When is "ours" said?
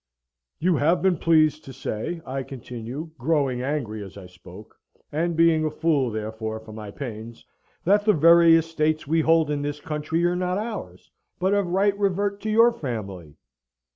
10.57-11.11